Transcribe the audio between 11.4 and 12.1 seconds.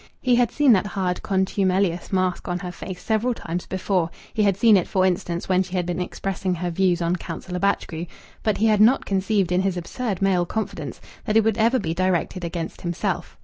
would ever be